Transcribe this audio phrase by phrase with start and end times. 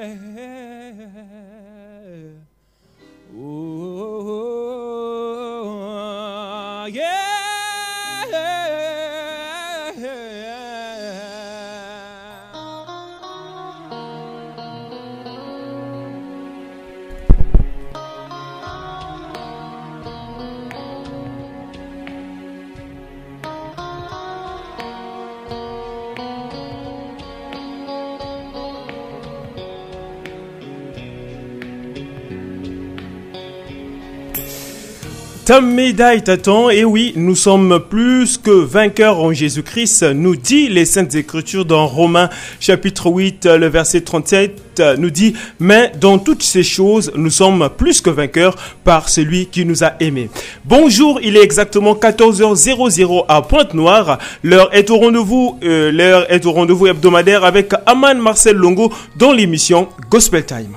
[0.00, 1.57] Oh,
[35.48, 40.84] Ta médaille t'attend, et oui, nous sommes plus que vainqueurs en Jésus-Christ, nous dit les
[40.84, 42.28] Saintes Écritures dans Romains
[42.60, 48.02] chapitre 8, le verset 37, nous dit, mais dans toutes ces choses, nous sommes plus
[48.02, 50.28] que vainqueurs par celui qui nous a aimés.
[50.66, 56.52] Bonjour, il est exactement 14h00 à Pointe-Noire, l'heure est au rendez-vous, euh, l'heure est au
[56.52, 60.74] rendez-vous hebdomadaire avec Aman Marcel Longo dans l'émission Gospel Time.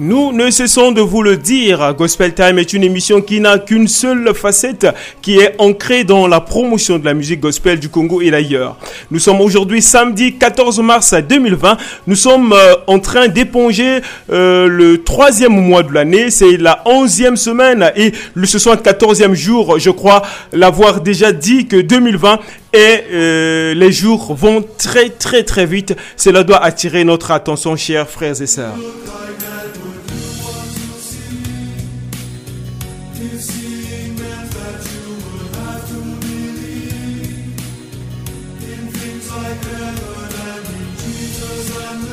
[0.00, 3.88] Nous ne cessons de vous le dire, Gospel Time est une émission qui n'a qu'une
[3.88, 4.86] seule facette,
[5.22, 8.76] qui est ancrée dans la promotion de la musique gospel du Congo et d'ailleurs.
[9.10, 11.76] Nous sommes aujourd'hui samedi 14 mars 2020.
[12.06, 13.98] Nous sommes euh, en train d'éponger
[14.30, 16.30] euh, le troisième mois de l'année.
[16.30, 22.38] C'est la onzième semaine et le 74e jour, je crois l'avoir déjà dit que 2020
[22.72, 22.78] et
[23.10, 25.96] euh, les jours vont très très très vite.
[26.16, 28.76] Cela doit attirer notre attention, chers frères et sœurs.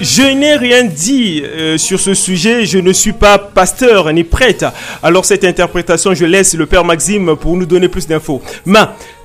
[0.06, 4.66] Je n'ai rien dit euh, sur ce sujet, je ne suis pas pasteur ni prêtre.
[5.02, 8.40] Alors cette interprétation, je laisse le Père Maxime pour nous donner plus d'infos.
[8.68, 8.82] Mais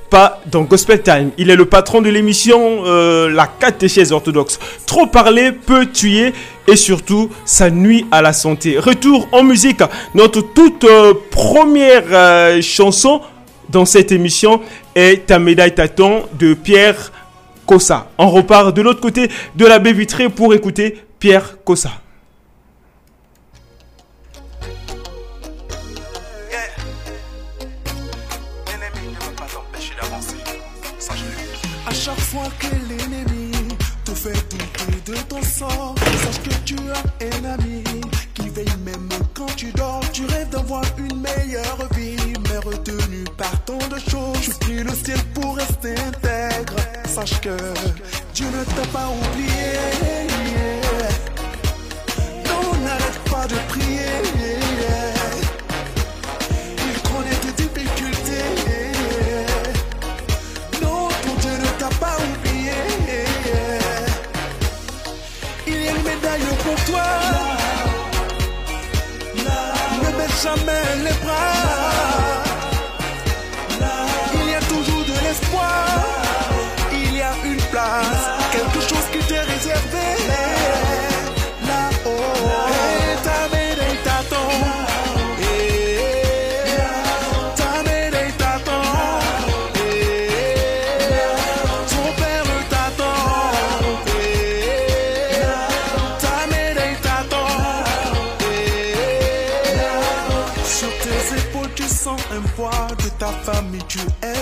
[0.08, 1.32] pas dans Gospel Time.
[1.36, 4.58] Il est le patron de l'émission euh, La catéchèse orthodoxe.
[4.86, 6.32] Trop parler peut tuer
[6.66, 8.78] et surtout ça nuit à la santé.
[8.78, 9.82] Retour en musique.
[10.14, 13.20] Notre toute euh, première chanson
[13.68, 14.62] dans cette émission
[14.94, 17.12] est Ta médaille t'attend de Pierre
[18.18, 21.90] On repart de l'autre côté de la baie vitrée pour écouter Pierre Kossa.
[31.86, 33.52] À chaque fois que l'ennemi
[34.04, 35.94] te fait douter de ton sort,
[36.24, 37.84] sache que tu as un ami
[38.34, 40.00] qui veille même quand tu dors.
[40.12, 42.16] Tu rêves d'avoir une meilleure vie,
[42.60, 44.40] retenu par tant de choses.
[44.42, 46.76] Tu pries le ciel pour rester intègre.
[47.06, 47.56] Sache que
[48.34, 49.72] Dieu ne t'a pas oublié.
[52.46, 54.22] Non, n'arrête pas de prier.
[56.86, 58.50] Il connaît tes difficultés.
[60.82, 62.72] Non, ton Dieu ne t'a pas oublié.
[65.66, 67.08] Il y a une médaille pour toi.
[70.02, 71.79] Ne baisse jamais les bras.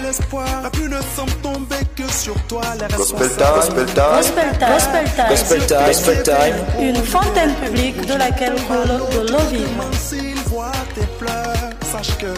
[0.09, 0.63] L'espoir.
[0.63, 4.69] La pluie ne semble tomber que sur toi, les Gospel time, gospel time, Gospel Time.
[4.73, 5.29] Gospel Time.
[5.31, 6.57] gospel time, gospel time.
[6.81, 9.69] Une fontaine publique de laquelle coule de l'eau vive.
[9.93, 12.33] S'il voit tes pleurs, sache que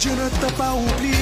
[0.00, 1.15] Dieu ne t'a pas oublié.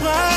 [0.00, 0.27] Jamais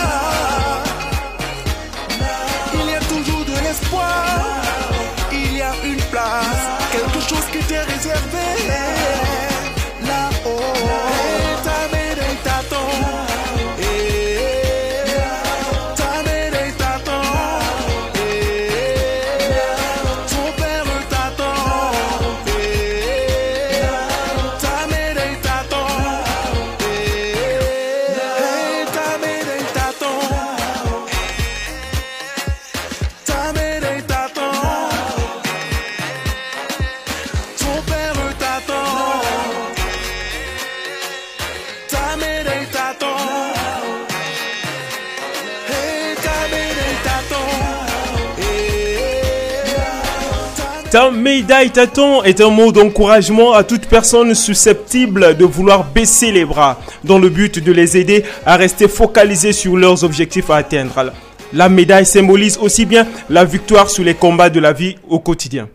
[50.91, 56.43] Ta médaille t'attend est un mot d'encouragement à toute personne susceptible de vouloir baisser les
[56.43, 61.13] bras dans le but de les aider à rester focalisés sur leurs objectifs à atteindre.
[61.53, 65.69] La médaille symbolise aussi bien la victoire sur les combats de la vie au quotidien,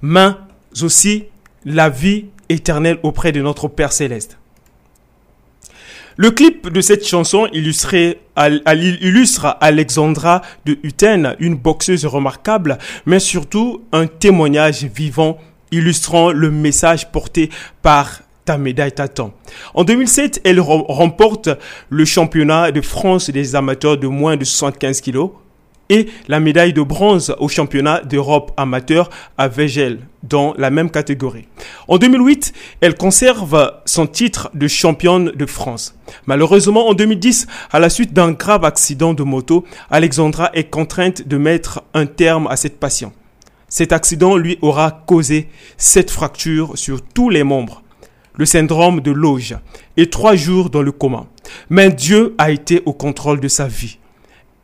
[0.00, 0.28] mais
[0.80, 1.24] aussi
[1.64, 4.38] la vie éternelle auprès de notre Père céleste.
[6.16, 14.06] Le clip de cette chanson illustre Alexandra de Uten, une boxeuse remarquable, mais surtout un
[14.06, 15.38] témoignage vivant
[15.70, 17.48] illustrant le message porté
[17.80, 19.32] par ta médaille t'attend.
[19.72, 21.48] En 2007, elle rem- remporte
[21.88, 25.30] le championnat de France des amateurs de moins de 75 kilos
[25.92, 31.46] et la médaille de bronze au championnat d'Europe amateur à Vegel dans la même catégorie.
[31.86, 35.94] En 2008, elle conserve son titre de championne de France.
[36.24, 41.36] Malheureusement, en 2010, à la suite d'un grave accident de moto, Alexandra est contrainte de
[41.36, 43.12] mettre un terme à cette passion.
[43.68, 47.82] Cet accident lui aura causé sept fractures sur tous les membres,
[48.38, 49.56] le syndrome de Loge
[49.98, 51.26] et trois jours dans le coma.
[51.68, 53.98] Mais Dieu a été au contrôle de sa vie.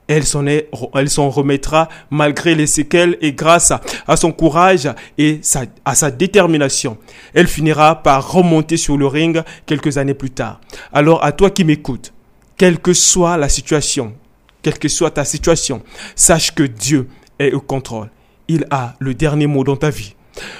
[0.08, 3.72] Elle s'en remettra malgré les séquelles et grâce
[4.06, 4.88] à, son courage
[5.18, 5.40] et
[5.84, 6.98] à sa détermination.
[7.34, 10.60] Elle finira par remonter sur le ring quelques années plus tard.
[10.92, 12.12] Alors à toi qui m'écoutes,
[12.56, 14.14] quelle que soit la situation,
[14.62, 15.82] quelle que soit ta situation,
[16.16, 17.08] sache que Dieu
[17.38, 18.10] est au contrôle.
[18.48, 20.14] Il a le dernier mot dans ta vie.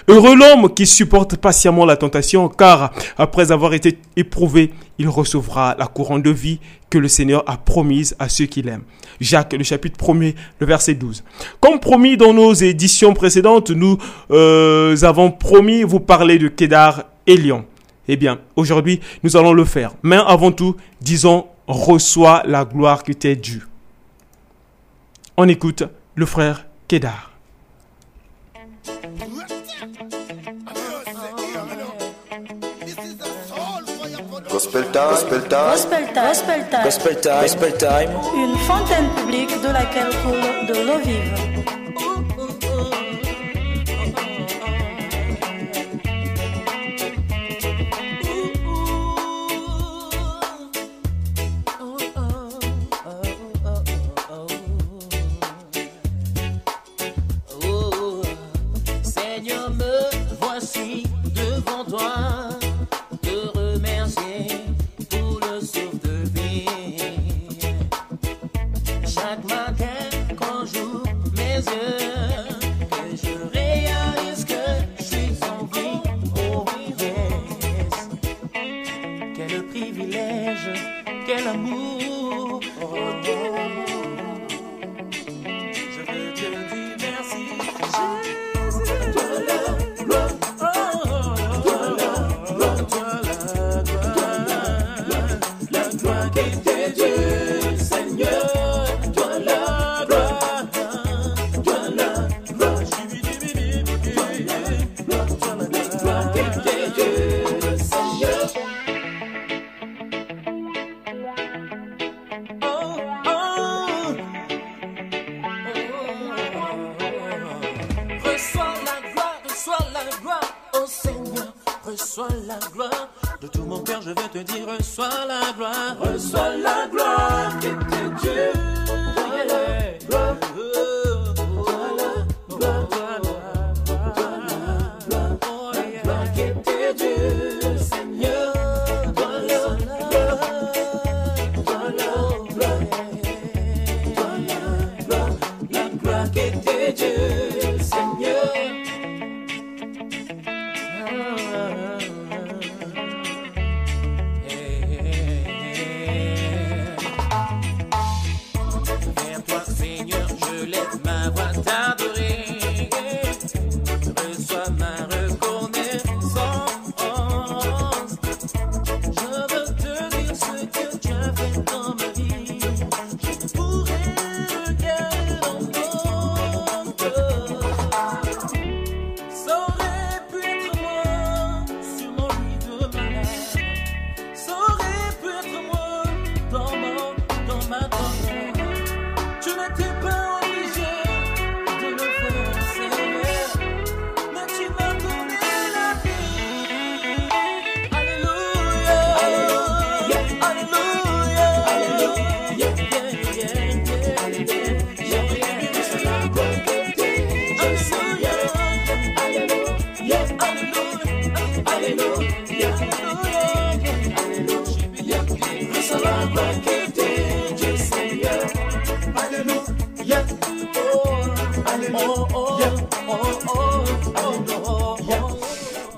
[0.08, 5.86] Heureux l'homme qui supporte patiemment la tentation, car après avoir été éprouvé, il recevra la
[5.86, 6.60] couronne de vie
[6.90, 8.84] que le Seigneur a promise à ceux qui l'aiment.
[9.20, 11.22] Jacques, le chapitre 1er, le verset 12.
[11.60, 13.98] Comme promis dans nos éditions précédentes, nous
[14.30, 17.64] euh, avons promis vous parler de Kédar et Lyon.
[18.08, 19.92] Eh bien, aujourd'hui, nous allons le faire.
[20.02, 23.62] Mais avant tout, disons, reçois la gloire qui t'est due.
[25.36, 25.84] On écoute
[26.14, 27.30] le frère Kédar.
[34.50, 38.10] Gospel time, gospel time, Gospel Time, Gospel Time, gospel time, gospel time.
[38.34, 41.77] une fontaine publique de laquelle coule de l'eau vive.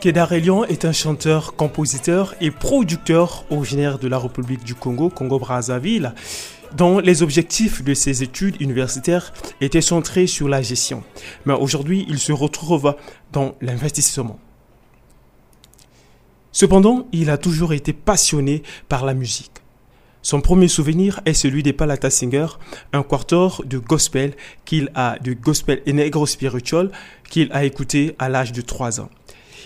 [0.01, 6.15] Kedar Elion est un chanteur, compositeur et producteur originaire de la République du Congo, Congo-Brazzaville,
[6.75, 11.05] dont les objectifs de ses études universitaires étaient centrés sur la gestion.
[11.45, 12.97] Mais aujourd'hui, il se retrouve
[13.33, 14.39] dans l'investissement.
[16.51, 19.53] Cependant, il a toujours été passionné par la musique.
[20.23, 22.59] Son premier souvenir est celui des Palata Singers,
[22.95, 26.91] un quartor de gospel qu'il a, de gospel et negro spiritual
[27.29, 29.11] qu'il a écouté à l'âge de 3 ans.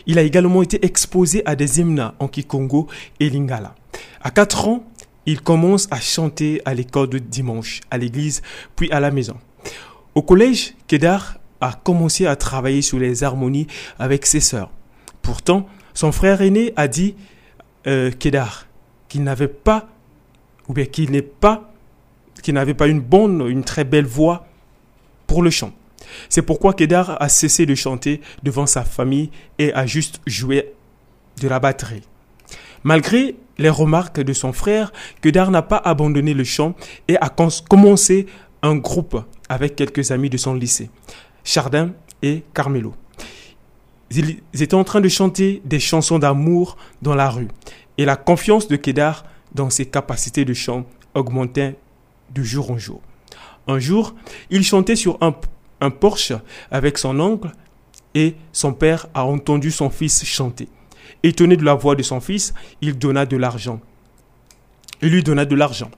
[0.06, 2.88] Il a également été exposé à des hymnes en Kikongo
[3.20, 3.74] et Lingala.
[4.22, 4.84] À 4 ans,
[5.26, 8.42] il commence à chanter à l'école de dimanche, à l'église,
[8.76, 9.36] puis à la maison.
[10.14, 13.66] Au collège, Kedar a commencé à travailler sur les harmonies
[13.98, 14.70] avec ses sœurs.
[15.22, 17.14] Pourtant, son frère aîné a dit
[17.86, 18.66] euh, Kedar
[19.08, 19.88] qu'il n'avait pas,
[20.68, 21.72] ou bien qu'il n'est pas,
[22.42, 24.46] qu'il n'avait pas une bonne, une très belle voix
[25.26, 25.72] pour le chant.
[26.28, 30.72] C'est pourquoi Kedar a cessé de chanter devant sa famille et a juste joué
[31.40, 32.02] de la batterie.
[32.82, 34.92] Malgré les remarques de son frère,
[35.22, 36.74] Kedar n'a pas abandonné le chant
[37.08, 37.28] et a
[37.68, 38.26] commencé
[38.62, 40.90] un groupe avec quelques amis de son lycée,
[41.44, 41.92] Chardin
[42.22, 42.94] et Carmelo.
[44.10, 47.48] Ils étaient en train de chanter des chansons d'amour dans la rue
[47.98, 51.76] et la confiance de Kedar dans ses capacités de chant augmentait
[52.34, 53.00] de jour en jour.
[53.66, 54.14] Un jour,
[54.50, 55.34] il chantait sur un
[55.84, 56.32] un Porsche
[56.70, 57.50] avec son oncle
[58.14, 60.68] et son père a entendu son fils chanter.
[61.22, 63.80] Étonné de la voix de son fils, il donna de l'argent.
[65.02, 65.90] Il lui donna de l'argent.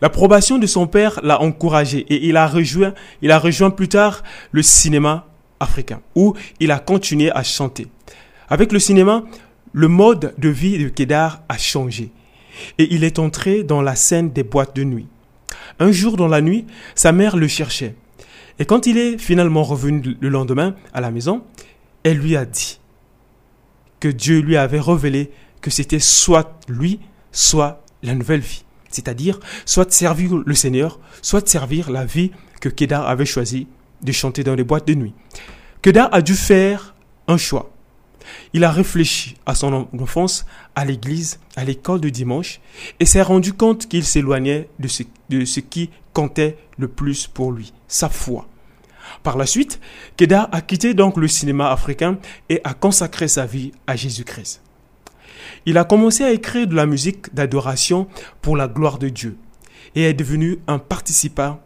[0.00, 4.22] L'approbation de son père l'a encouragé et il a rejoint, il a rejoint plus tard
[4.50, 5.26] le cinéma
[5.60, 7.86] africain où il a continué à chanter.
[8.48, 9.24] Avec le cinéma,
[9.72, 12.12] le mode de vie de Kedar a changé
[12.78, 15.06] et il est entré dans la scène des boîtes de nuit.
[15.78, 17.94] Un jour dans la nuit, sa mère le cherchait.
[18.58, 21.42] Et quand il est finalement revenu le lendemain à la maison,
[22.02, 22.80] elle lui a dit
[24.00, 25.30] que Dieu lui avait révélé
[25.60, 28.64] que c'était soit lui, soit la nouvelle vie.
[28.90, 32.30] C'est-à-dire, soit servir le Seigneur, soit servir la vie
[32.60, 33.68] que Kedar avait choisi
[34.02, 35.14] de chanter dans les boîtes de nuit.
[35.80, 36.94] Kedar a dû faire
[37.28, 37.70] un choix.
[38.52, 42.60] Il a réfléchi à son enfance, à l'église, à l'école de dimanche,
[43.00, 47.52] et s'est rendu compte qu'il s'éloignait de ce, de ce qui comptait le plus pour
[47.52, 48.48] lui, sa foi.
[49.22, 49.80] Par la suite,
[50.16, 54.62] Kedar a quitté donc le cinéma africain et a consacré sa vie à Jésus-Christ.
[55.66, 58.08] Il a commencé à écrire de la musique d'adoration
[58.40, 59.36] pour la gloire de Dieu
[59.94, 61.60] et est devenu un participant,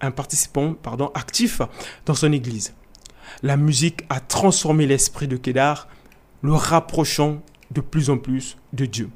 [0.00, 1.60] un participant pardon, actif
[2.06, 2.74] dans son église.
[3.42, 5.88] La musique a transformé l'esprit de Kedar,
[6.42, 9.10] le rapprochant de plus en plus de Dieu.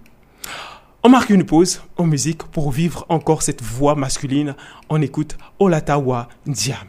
[1.08, 4.54] On marque une pause en musique pour vivre encore cette voix masculine.
[4.90, 6.86] On écoute Olatawa Ndiam.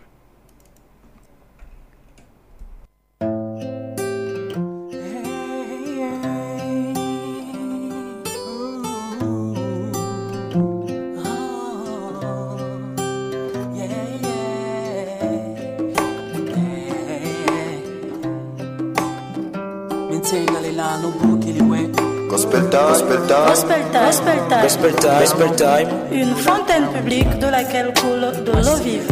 [22.39, 24.62] Gospel time, gospel time, Gospel time, gospel time.
[24.62, 25.89] gospel time, gospel time.
[26.10, 29.12] Une fontaine publique de laquelle coule de l'eau vive.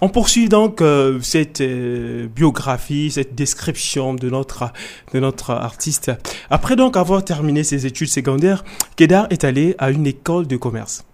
[0.00, 4.72] On poursuit donc euh, cette euh, biographie, cette description de notre,
[5.12, 6.12] de notre artiste.
[6.50, 8.64] Après donc avoir terminé ses études secondaires,
[8.96, 11.04] Kedar est allé à une école de commerce.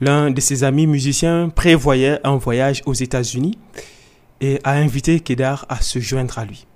[0.00, 3.58] L'un de ses amis musiciens prévoyait un voyage aux États-Unis
[4.40, 6.66] et a invité Kedar à se joindre à lui.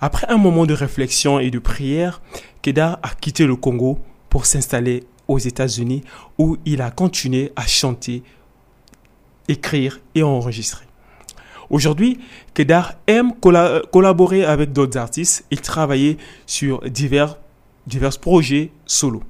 [0.00, 2.20] Après un moment de réflexion et de prière,
[2.62, 6.02] Kedar a quitté le Congo pour s'installer aux États-Unis
[6.38, 8.22] où il a continué à chanter,
[9.52, 10.84] écrire et enregistrer.
[11.70, 12.18] Aujourd'hui,
[12.54, 17.36] Kedar aime colla- collaborer avec d'autres artistes et travailler sur divers,
[17.86, 19.22] divers projets solo.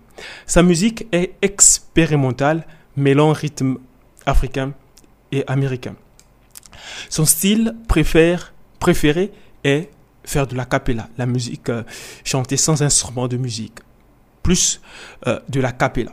[0.47, 3.79] Sa musique est expérimentale, mêlant rythme
[4.27, 4.73] africain
[5.31, 5.95] et américain.
[7.09, 9.31] Son style préféré
[9.65, 9.91] est
[10.25, 11.83] faire de la cappella, la musique euh,
[12.25, 13.79] chantée sans instrument de musique,
[14.43, 14.81] plus
[15.27, 16.13] euh, de la cappella.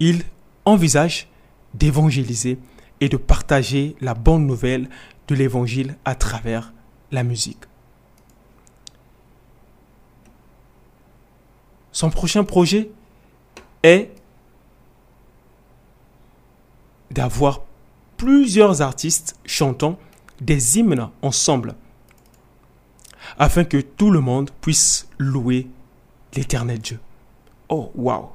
[0.00, 0.22] Il
[0.64, 1.28] envisage
[1.74, 2.58] d'évangéliser
[3.02, 4.88] et de partager la bonne nouvelle
[5.26, 6.72] de l'évangile à travers
[7.10, 7.64] la musique.
[11.90, 12.92] Son prochain projet
[13.82, 14.12] est
[17.10, 17.62] d'avoir
[18.16, 19.98] plusieurs artistes chantant
[20.40, 21.74] des hymnes ensemble
[23.36, 25.66] afin que tout le monde puisse louer
[26.34, 27.00] l'éternel Dieu.
[27.68, 28.28] Oh, waouh!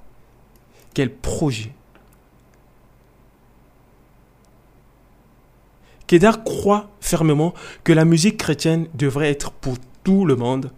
[0.93, 1.76] Quel projet!
[6.07, 10.71] Kedar croit fermement que la musique chrétienne devrait être pour tout le monde.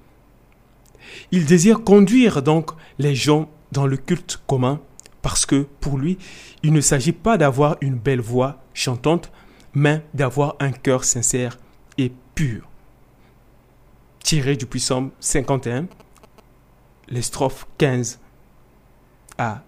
[1.31, 4.81] Il désire conduire donc les gens dans le culte commun
[5.21, 6.17] parce que pour lui,
[6.63, 9.31] il ne s'agit pas d'avoir une belle voix chantante,
[9.73, 11.59] mais d'avoir un cœur sincère
[11.97, 12.67] et pur.
[14.23, 15.87] Tiré du puissant 51,
[17.09, 18.19] les strophes 15
[19.37, 19.61] à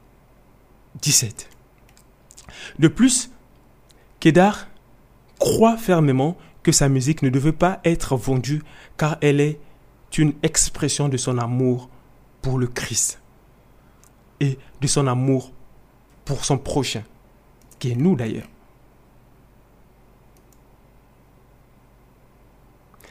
[1.02, 1.50] 17.
[2.80, 3.32] De plus,
[4.19, 4.67] Kedar
[5.41, 8.62] croit fermement que sa musique ne devait pas être vendue
[8.95, 9.60] car elle est
[10.19, 11.89] une expression de son amour
[12.43, 13.19] pour le Christ
[14.39, 15.51] et de son amour
[16.25, 17.01] pour son prochain,
[17.80, 18.47] qui est nous d'ailleurs.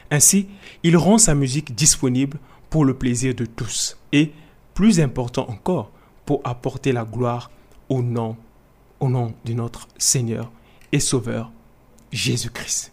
[0.09, 0.47] Ainsi,
[0.83, 2.39] il rend sa musique disponible
[2.69, 4.31] pour le plaisir de tous et,
[4.73, 5.91] plus important encore,
[6.25, 7.51] pour apporter la gloire
[7.89, 8.37] au nom,
[9.01, 10.49] au nom de notre Seigneur
[10.93, 11.51] et Sauveur
[12.11, 12.91] Jésus-Christ.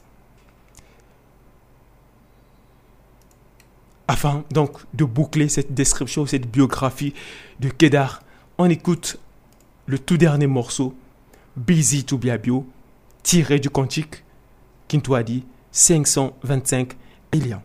[4.06, 7.12] Afin donc de boucler cette description, cette biographie
[7.60, 8.22] de Kedar,
[8.56, 9.18] on écoute
[9.86, 10.94] le tout dernier morceau,
[11.56, 12.66] Busy to Biabio,
[13.22, 14.24] tiré du cantique
[14.88, 16.96] Kintwadi 525
[17.32, 17.62] Elian.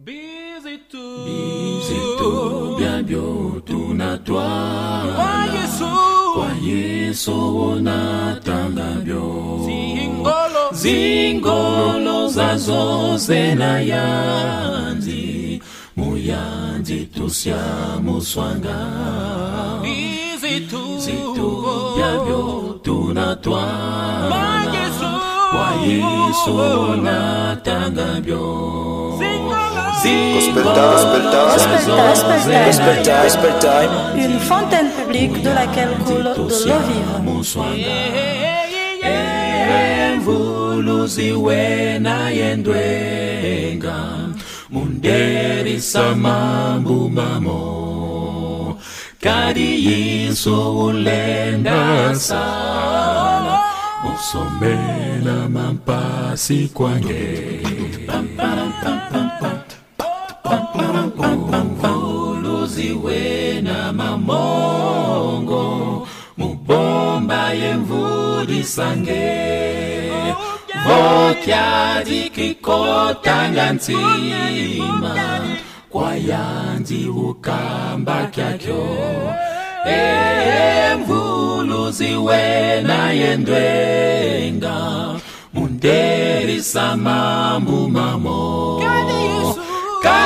[0.00, 9.24] Busy to Busy to bien bio tunatwa Kwa Yesu sonatangabyo
[9.64, 10.64] zingolo.
[10.72, 15.62] Zingolo zazo zena yanzi
[15.96, 17.56] muyanzi tusya
[18.04, 18.78] muswanga.
[20.98, 22.42] Zituko byabyo
[22.82, 24.36] tunatwanga
[25.56, 26.96] wa yesu oh, oh, oh.
[26.96, 28.42] natangabyo
[30.06, 32.66] Gospel time, gospel time, Gospel time, gospel time.
[32.66, 33.90] gospel time, gospel time.
[34.16, 37.16] Une fontaine publique de laquelle coule de l'eau vive.
[44.70, 48.78] munderisa mambu mamo.
[49.20, 53.58] Kadi yiso ulenda sana
[54.04, 57.75] musomela mampasi kwange
[61.34, 65.64] mvuluzi wena mamongo
[66.36, 69.26] mubomba yemvulisange
[70.86, 75.14] votyadi kikotanga ntsima
[75.90, 78.84] kwayanzi ukamba kyakyo.
[80.92, 84.76] Emvuluzi wena yendwenga
[85.54, 87.88] munderisa mambu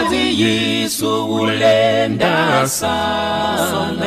[0.00, 4.06] mamo kadi yisu ulenda sana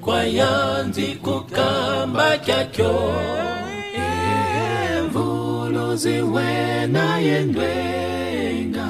[0.04, 2.92] kwayanzikukamba kyakyo
[5.06, 6.48] mvuluziwe
[6.94, 8.88] nayendwenga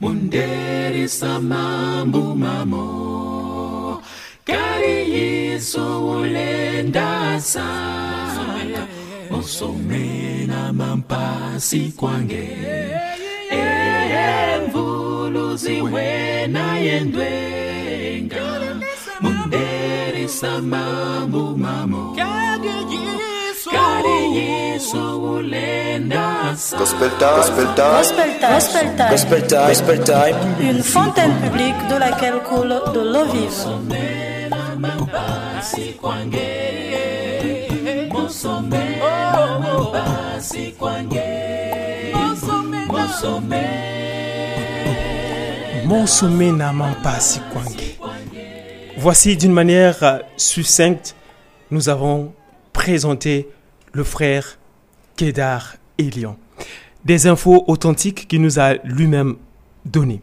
[0.00, 1.62] munderisama
[2.06, 2.84] mbumamo
[4.44, 8.82] kari yiso ulenda sala
[9.38, 12.48] usomena mampasi kwange
[14.54, 18.44] emvuluzi wena yendwenga
[19.20, 22.16] munderisa mambu mamo
[23.72, 26.24] kari yiso ulenda
[26.56, 28.52] sala Gospel time, gospel time, Gospel Time.
[28.54, 29.10] Gospel Time.
[29.10, 30.36] gospel time, gospel time.
[30.70, 34.33] Une fontaine publique de laquelle coule de l'eau vive.
[34.84, 36.54] Kwange kwange
[47.52, 47.96] kwange.
[48.96, 51.14] Voici d'une manière succincte,
[51.70, 52.32] nous avons
[52.72, 53.48] présenté
[53.92, 54.58] le frère
[55.16, 56.36] Kedar Elion.
[57.04, 59.36] Des infos authentiques qu'il nous a lui-même
[59.84, 60.22] données.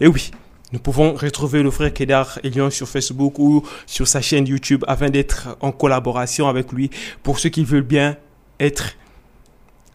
[0.00, 0.30] Et oui,
[0.72, 5.08] nous pouvons retrouver le frère Kedar Elion sur Facebook ou sur sa chaîne YouTube afin
[5.08, 6.90] d'être en collaboration avec lui
[7.22, 8.16] pour ceux qui veulent bien
[8.58, 8.94] être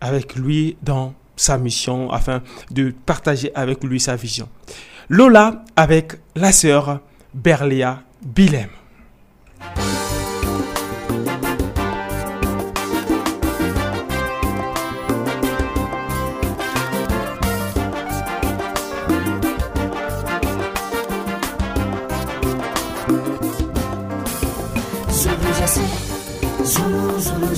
[0.01, 4.47] avec lui dans sa mission afin de partager avec lui sa vision.
[5.09, 6.99] Lola avec la sœur
[7.33, 8.69] Berlia Bilem.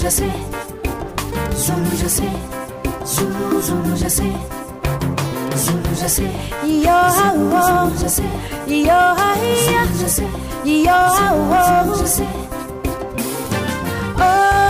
[0.02, 0.24] je sais,
[1.56, 2.24] zoom, je sais,
[3.06, 4.24] zoom, zoom, je sais.
[5.56, 6.24] Zoom, je sais,
[6.64, 8.24] yo, zoom, je sais,
[8.68, 9.00] yo,
[9.66, 10.28] zoom, je sais,
[10.66, 10.98] yo,
[12.06, 12.26] zoom.
[14.18, 14.61] Oh.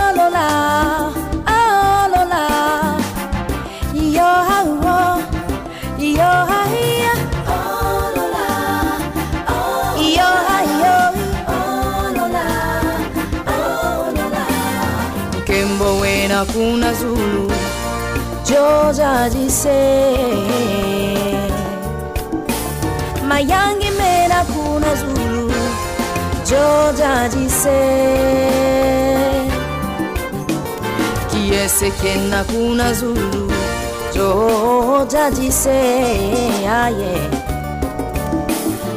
[16.42, 17.46] alcun azul
[18.44, 19.82] Gioia di sé
[23.28, 25.52] Ma yangi me alcun azul
[26.48, 27.82] Gioia di sé
[31.28, 33.50] Chi è se che alcun azul
[34.12, 35.80] Gioia di sé
[36.66, 37.40] ah, yeah.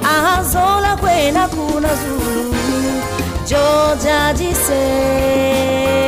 [0.02, 2.54] Azola quella cuna azul
[3.46, 6.05] Gioia di sé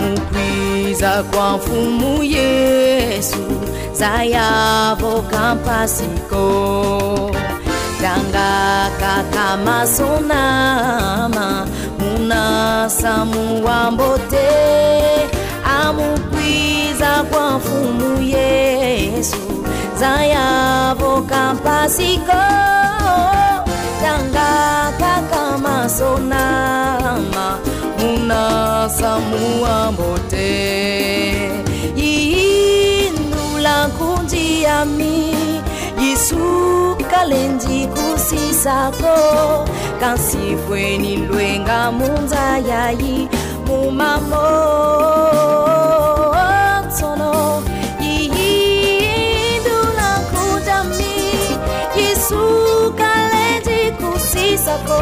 [0.00, 3.36] mukwiza kwa mfumu yesu
[3.92, 6.46] zayavo kampasiko.
[8.02, 10.26] Tangaka kamasonama
[12.26, 14.48] Muna samuwa mbote
[15.80, 19.36] amukwiza kwa mfumu Yesu.
[20.00, 22.42] Zayavo kampasiko
[24.02, 26.38] tangaka kamasonama
[27.98, 30.50] muna samuwa mbote.
[31.96, 35.34] Iindula kunjiami
[36.02, 38.05] yisukalenjiku
[41.30, 43.28] lwenga munzayayi
[43.66, 44.32] mumamotono
[48.00, 51.16] yindula kunjami
[51.96, 55.00] yisukalenji kusisako.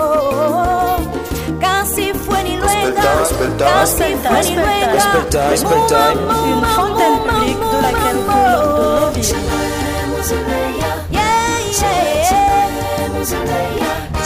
[1.61, 4.93] Kansifweni lwenga Gospel time, kansifweni Gospel time, lwenga.
[4.95, 6.19] gospel time, gospel time.
[6.53, 9.39] Une fontaine publique de laquelle coule de l'eau vive.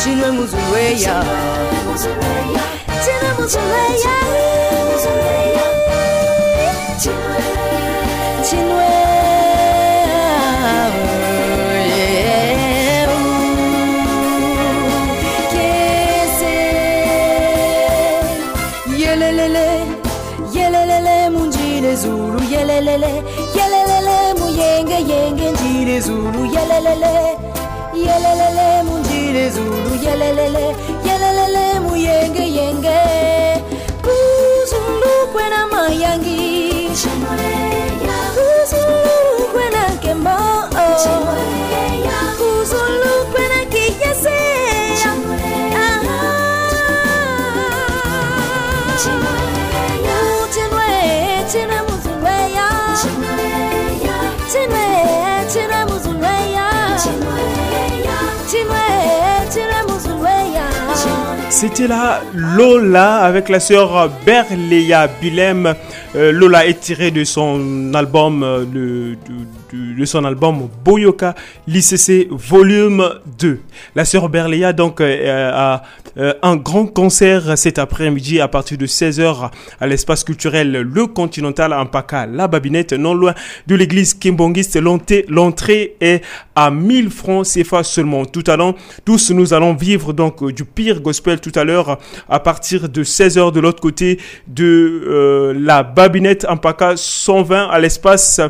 [0.03, 1.23] tiramos o leia,
[3.05, 4.29] tiramos o leia,
[22.03, 23.13] Zulu yelelele.
[23.57, 27.48] Yelelele muyenge yenge njile Zulu yelelele.
[29.39, 30.67] mezulu yelelele.
[61.61, 65.75] C'était là Lola avec la sœur Berléa Bilem.
[66.15, 71.35] Euh, Lola est tirée de son album euh, de, de- de- son album Boyoka
[71.67, 73.61] l'ICC volume 2.
[73.95, 75.83] La sœur Berléa donc euh, a
[76.17, 79.51] euh, un grand concert cet après-midi à partir de 16h
[79.81, 83.35] à l'espace culturel Le Continental en Paca, la Babinette, non loin
[83.67, 84.79] de l'église Kimbongiste.
[85.29, 86.23] L'entrée est
[86.57, 88.25] à 1000 francs CFA seulement.
[88.25, 91.99] Tout à l'heure, tous nous allons vivre donc euh, du pire gospel tout à l'heure
[92.29, 94.65] à partir de 16h de l'autre côté de
[95.07, 98.41] euh, la Babinette en Paca 120 à l'espace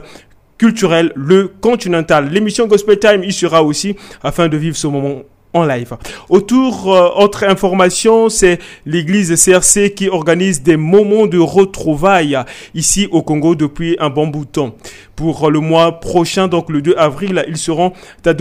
[0.58, 2.28] culturel Le Continental.
[2.30, 5.22] L'émission Gospel Time y sera aussi afin de vivre ce moment
[5.54, 5.96] en live.
[6.28, 12.38] Autour, euh, autre information, c'est l'église CRC qui organise des moments de retrouvailles
[12.74, 14.74] ici au Congo depuis un bon bout de temps.
[15.16, 17.92] Pour le mois prochain, donc le 2 avril, ils seront
[18.26, 18.34] à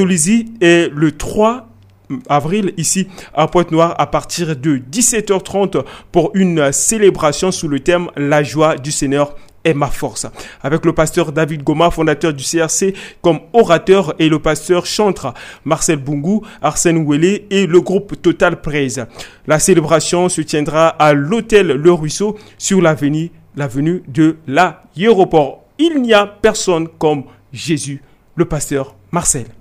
[0.62, 1.70] et le 3
[2.30, 8.44] avril ici à Pointe-Noire à partir de 17h30 pour une célébration sous le thème La
[8.44, 9.36] joie du Seigneur
[9.74, 10.28] ma force.
[10.62, 15.34] Avec le pasteur David Goma, fondateur du CRC, comme orateur et le pasteur chantre
[15.66, 19.06] Marcel Bungu, Arsène Ouellet et le groupe Total Praise.
[19.46, 25.64] La célébration se tiendra à l'hôtel Le Ruisseau sur l'avenue, l'avenue de l'aéroport.
[25.80, 28.02] Il n'y a personne comme Jésus,
[28.36, 29.57] le pasteur Marcel.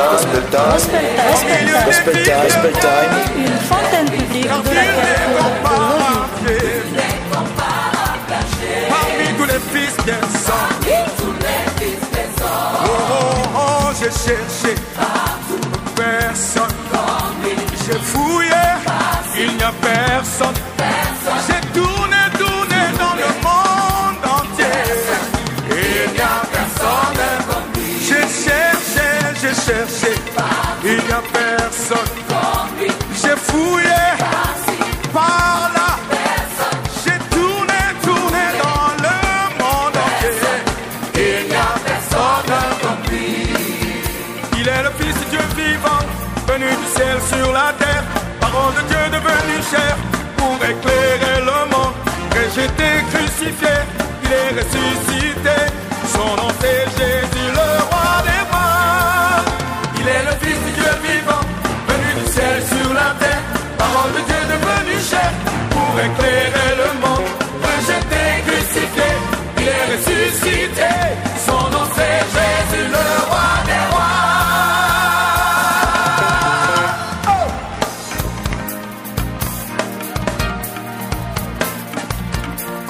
[0.00, 3.12] Gospel time, gospel time, Gospel Time, gospel time, gospel time.
[3.36, 5.40] une fontaine publique de vive.
[8.88, 10.70] Parmi tous les fils des hommes.
[12.82, 14.72] Oh, oh, oh, j'ai cherché
[15.94, 16.76] personne.
[17.86, 18.64] J'ai fouillé,
[19.36, 20.54] il n'y a personne.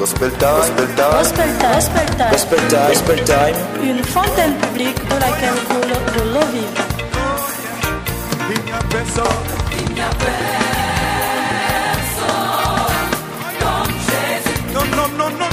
[0.00, 1.74] Gospel time, gospel time, Gospel Time.
[1.74, 2.30] Gospel Time.
[2.32, 3.56] gospel time, gospel time.
[3.84, 6.80] Une fontaine publique de laquelle coule de l'eau vive.
[8.48, 9.60] Il n'y a personne.
[14.72, 15.49] Non, non, non, non, non, non, non,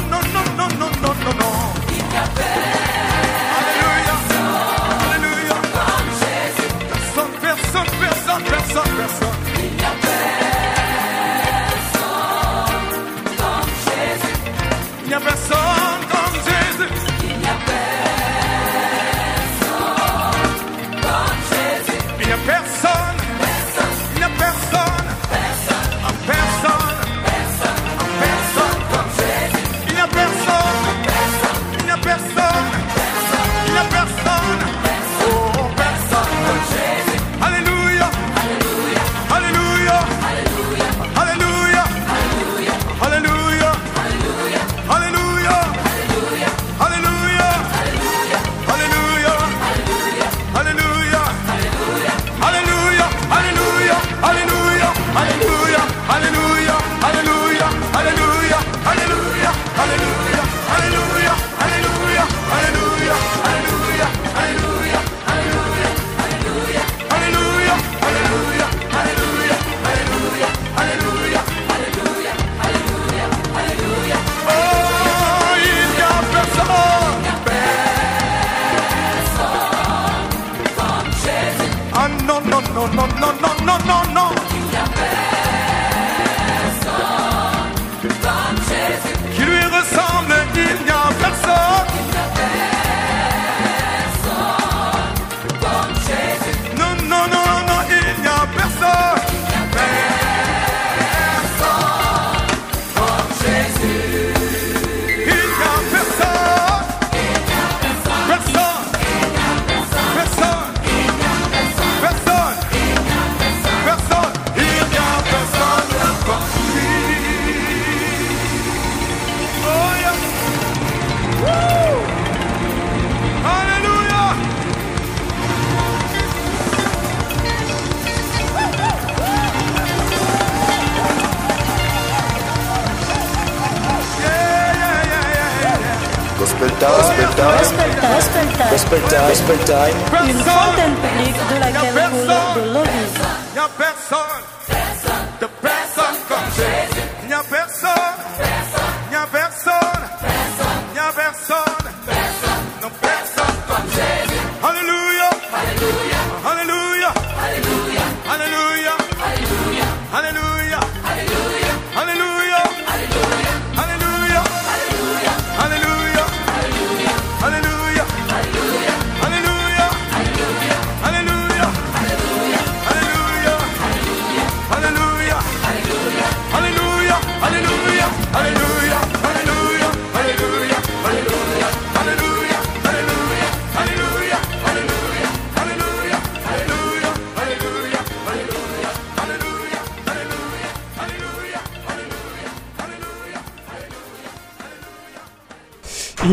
[151.47, 151.76] So.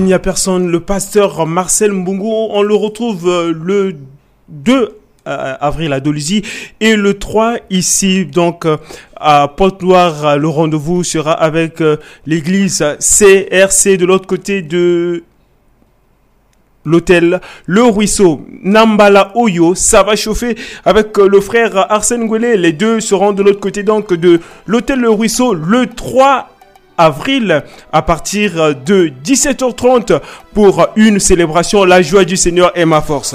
[0.04, 0.70] N'y a personne.
[0.70, 3.96] Le pasteur Marcel Mbungu, on le retrouve euh, le
[4.48, 6.42] 2 euh, avril à Doluzy
[6.78, 8.76] et le 3 ici donc euh,
[9.16, 10.36] à Pointe-Noire.
[10.36, 11.82] Le rendez-vous sera avec
[12.26, 15.24] l'église CRC de l'autre côté de
[16.84, 22.58] l'hôtel Le Ruisseau, Nambala Oyo, ça va chauffer avec le frère Arsène Goulet.
[22.58, 26.50] Les deux seront de l'autre côté donc de l'hôtel Le Ruisseau le 3
[26.98, 30.20] avril à partir de 17h30
[30.52, 31.84] pour une célébration.
[31.84, 33.34] La joie du Seigneur est ma force.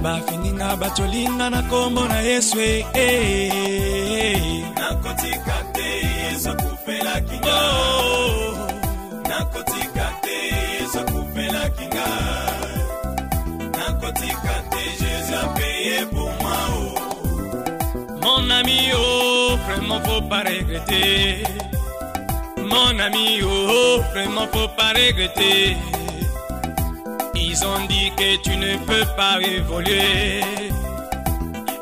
[0.00, 3.08] Ata bafininga bacolinga na kombo na yesu e, e,
[4.18, 4.64] e.
[4.74, 5.88] nakotika te
[6.20, 7.58] yesu akufelaki nga
[9.28, 10.36] nakotika te
[10.80, 12.06] yesu akufelaki nga
[13.78, 16.94] nakotika te jésus a payé pour moi oh.
[18.22, 21.44] mon ami oh vraiment faut pas regretter
[22.56, 25.76] mon ami oh vraiment faut pas regretter
[27.60, 30.40] Ils ont dit que tu ne peux pas évoluer.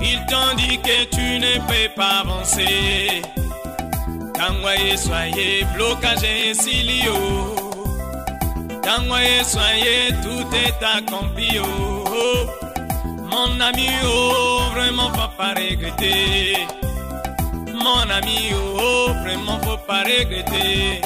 [0.00, 3.22] Ils t'ont dit que tu ne peux pas avancer.
[4.34, 7.14] Tangoye soyez blocage et silio.
[8.82, 11.60] Tangoye soyez tout est accompli.
[11.60, 12.46] Oh.
[13.30, 16.66] Mon ami, oh, vraiment faut pas regretter.
[17.72, 21.02] Mon ami, oh, vraiment faut pas regretter.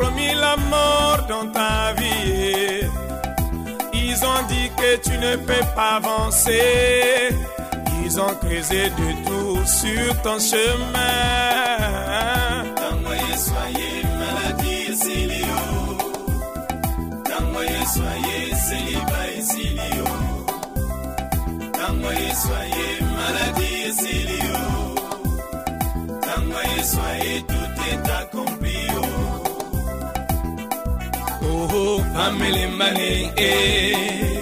[0.00, 2.88] Promis la mort dans ta vie.
[3.92, 7.28] Ils ont dit que tu ne peux pas avancer.
[8.02, 11.39] Ils ont creusé de tout sur ton chemin.
[32.30, 34.40] Oh, Pamela Mane, eh.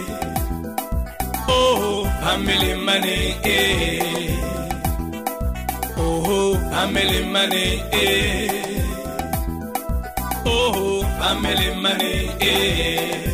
[1.49, 4.37] Oh, Pamela Mane, eh.
[5.97, 8.83] Oh, Pamela Mane, eh.
[10.45, 13.25] Oh, Pamela Mane, eh.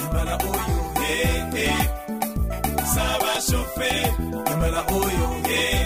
[0.00, 1.82] Yamala oyo, eh, eh.
[2.94, 4.02] Ça va chauffer.
[4.50, 5.81] Yamala oyo, eh, eh.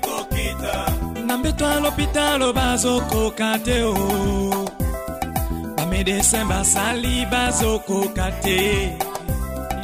[0.00, 0.76] Kokita.
[1.26, 3.94] Nambeto à l'hôpital bazokoka te o.
[5.76, 8.60] Bamedecin basali bazokoka te.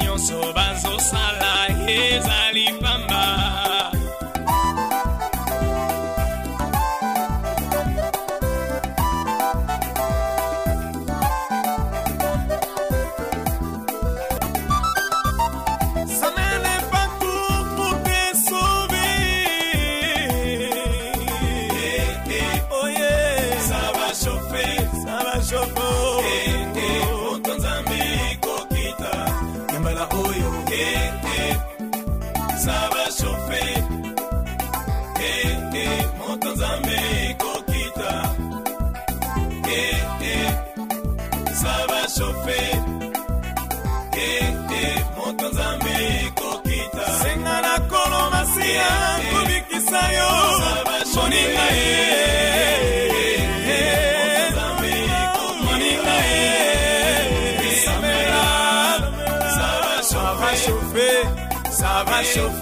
[0.00, 1.52] Nyonso bazosala
[1.86, 3.07] ezali pamba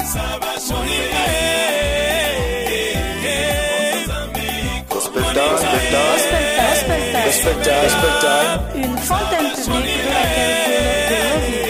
[0.04, 2.10] Ça va chauffer.
[7.24, 8.60] Gospel time, gospel time.
[8.74, 11.69] Une fontaine publique de laquelle coule de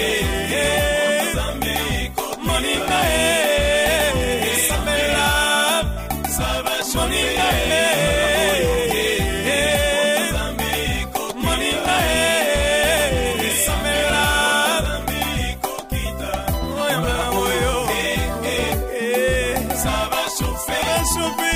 [21.12, 21.49] chauffer, chauffer.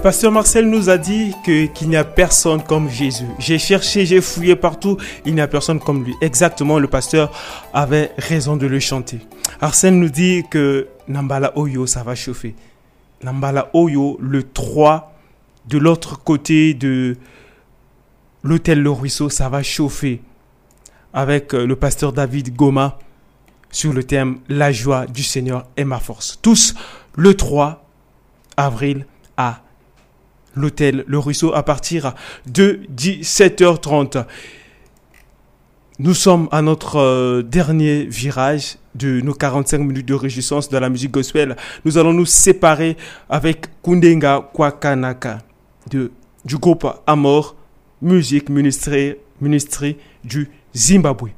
[0.00, 3.26] Pasteur Marcel nous a dit que qu'il n'y a personne comme Jésus.
[3.38, 4.96] J'ai cherché, j'ai fouillé partout,
[5.26, 6.14] il n'y a personne comme lui.
[6.22, 7.30] Exactement, le pasteur
[7.74, 9.18] avait raison de le chanter.
[9.60, 12.54] Arsène nous dit que Nambala Oyo, ça va chauffer.
[13.22, 15.12] Nambala Oyo, le 3,
[15.66, 17.16] de l'autre côté de
[18.42, 20.22] l'hôtel Le Ruisseau, ça va chauffer.
[21.12, 22.98] Avec euh, le pasteur David Goma
[23.70, 26.38] sur le thème La joie du Seigneur est ma force.
[26.40, 26.74] Tous
[27.16, 27.84] le 3
[28.56, 29.60] avril à
[30.54, 32.14] l'hôtel Le Ruisseau à partir
[32.46, 34.24] de 17h30.
[35.98, 40.88] Nous sommes à notre euh, dernier virage de nos 45 minutes de réjouissance de la
[40.88, 41.56] musique gospel.
[41.84, 42.96] Nous allons nous séparer
[43.28, 45.38] avec Kundenga Kwakanaka
[45.90, 46.10] de,
[46.44, 47.54] du groupe Amor,
[48.00, 51.32] musique ministrée, ministrée du Zimbabwe.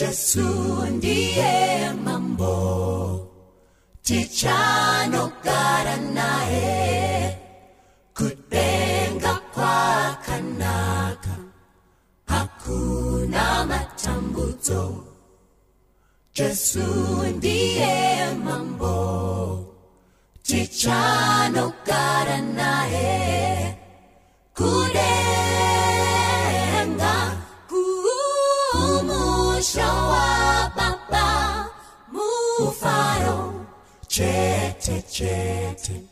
[0.00, 0.46] Yesu
[0.96, 2.56] ndiye mambo,
[4.02, 7.36] tichano kara nae.
[8.16, 11.34] Kutenga kwa kanaka,
[12.26, 15.04] hakuna matambuzo.
[16.34, 16.86] Yesu
[17.36, 18.94] ndiye mambo,
[20.42, 21.29] tichano
[35.10, 36.08] chanting.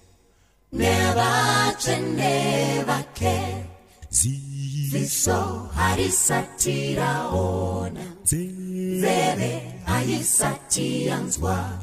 [0.73, 3.65] Never cheneva ke
[4.11, 8.01] ziso harisatira ona.
[8.25, 11.79] Zeve haisatiyanzwa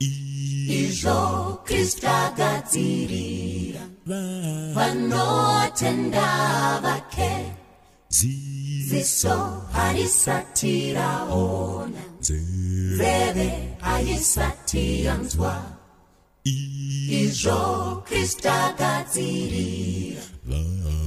[0.00, 3.80] izvo kristu agadzirira
[4.74, 6.28] vanotenda
[6.82, 7.52] vake.
[8.88, 9.36] Ziso
[9.72, 13.48] harisatiraona nzeve
[13.80, 15.62] haisatiyanzwa
[16.44, 20.22] izvo kristu agadzirira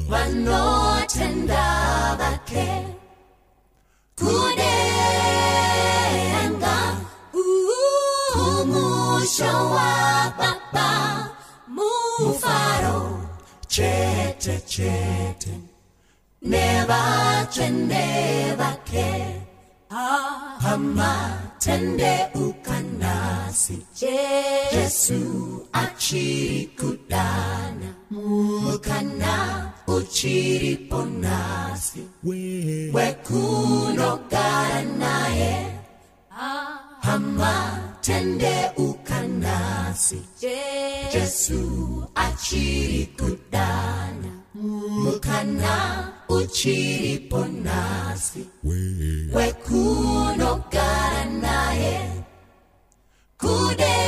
[0.09, 1.65] vanotenda
[2.19, 2.69] vake.
[4.17, 4.77] Kudenga
[8.35, 10.89] umusha wa baba.
[11.67, 12.99] Mufaro.
[13.67, 15.53] Chete chete.
[16.41, 18.05] Nevatsvene
[18.57, 19.11] vake.
[20.63, 22.13] Hamatende
[23.57, 23.81] nasi.
[24.75, 27.15] Yesu achikutana
[28.11, 35.67] mukana uchiripo nasi, we, we kunogara naye
[37.01, 40.21] hama tende ukanasi.
[41.13, 44.07] Yesu achikutana
[45.03, 48.77] mukana uchiripo nasi, we,
[49.33, 52.16] we kunogara naye
[53.41, 53.99] kudenga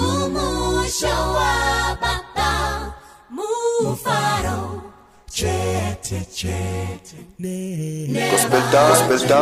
[0.00, 1.52] umusha wa
[2.02, 2.52] baba
[3.30, 4.58] mufaro
[5.30, 7.16] chete chete
[8.32, 9.38] Gospel time, gospel time,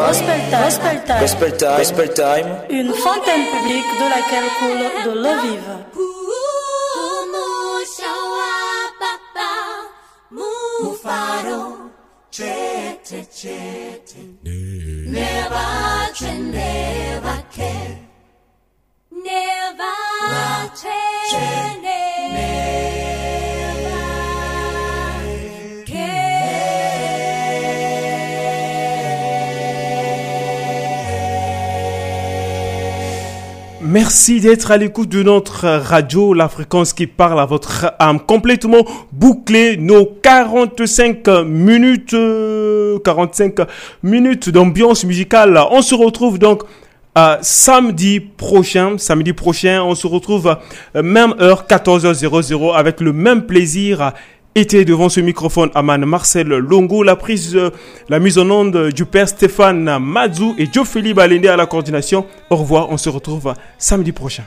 [0.51, 1.21] Gospel time.
[1.21, 1.79] Gospel time.
[1.79, 2.49] gospel time.
[2.69, 5.75] Une fontaine publique de laquelle coule de l'eau vive.
[7.23, 8.57] umusha wa
[14.43, 17.99] never change, never care
[19.13, 19.95] never
[33.99, 38.21] Merci d'être à l'écoute de notre radio, la fréquence qui parle à votre âme.
[38.21, 43.67] Complètement bouclé nos 45 minutes, euh, 45
[44.03, 45.59] minutes d'ambiance musicale.
[45.71, 46.65] On se retrouve donc
[47.17, 48.99] euh, samedi prochain.
[48.99, 50.59] Samedi prochain, on se retrouve
[50.95, 54.13] euh, même heure 14h00 avec le même plaisir.
[54.59, 57.69] Était devant ce microphone Aman Marcel Longo, la prise, euh,
[58.09, 62.25] la mise en onde du père Stéphane Mazou et Joe Philippe Balende à la coordination.
[62.49, 64.45] Au revoir, on se retrouve samedi prochain.